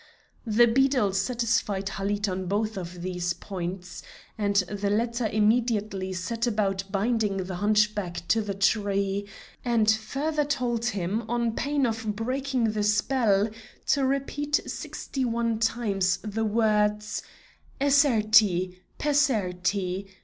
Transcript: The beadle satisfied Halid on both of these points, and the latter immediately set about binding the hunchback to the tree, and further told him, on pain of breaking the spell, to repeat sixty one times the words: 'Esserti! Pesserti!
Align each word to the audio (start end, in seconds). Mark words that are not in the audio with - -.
The 0.47 0.65
beadle 0.65 1.13
satisfied 1.13 1.89
Halid 1.89 2.27
on 2.27 2.47
both 2.47 2.75
of 2.75 3.03
these 3.03 3.33
points, 3.33 4.01
and 4.35 4.55
the 4.55 4.89
latter 4.89 5.27
immediately 5.27 6.11
set 6.11 6.47
about 6.47 6.85
binding 6.91 7.43
the 7.43 7.57
hunchback 7.57 8.27
to 8.29 8.41
the 8.41 8.55
tree, 8.55 9.27
and 9.63 9.91
further 9.91 10.43
told 10.43 10.85
him, 10.85 11.23
on 11.29 11.51
pain 11.53 11.85
of 11.85 12.15
breaking 12.15 12.71
the 12.71 12.81
spell, 12.81 13.51
to 13.89 14.03
repeat 14.03 14.61
sixty 14.65 15.23
one 15.23 15.59
times 15.59 16.17
the 16.23 16.45
words: 16.45 17.21
'Esserti! 17.79 18.79
Pesserti! 18.97 20.07